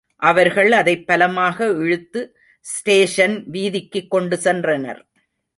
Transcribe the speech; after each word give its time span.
அவர்கள் 0.15 0.71
அதைப் 0.71 1.07
பலமாக 1.07 1.65
இழுத்து 1.65 2.37
ஸ்டேஷன் 2.59 3.45
வீதிக்குக் 3.51 4.07
கொண்டு 4.07 4.39
சென்றனர். 4.43 5.01